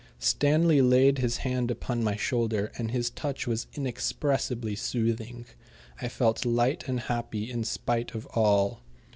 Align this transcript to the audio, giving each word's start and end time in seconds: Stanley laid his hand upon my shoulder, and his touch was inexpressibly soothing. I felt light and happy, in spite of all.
Stanley 0.17 0.81
laid 0.81 1.19
his 1.19 1.37
hand 1.45 1.69
upon 1.69 2.03
my 2.03 2.15
shoulder, 2.15 2.71
and 2.75 2.89
his 2.89 3.11
touch 3.11 3.45
was 3.45 3.67
inexpressibly 3.75 4.75
soothing. 4.75 5.45
I 6.01 6.07
felt 6.07 6.43
light 6.43 6.87
and 6.87 7.01
happy, 7.01 7.51
in 7.51 7.63
spite 7.63 8.15
of 8.15 8.25
all. 8.33 8.81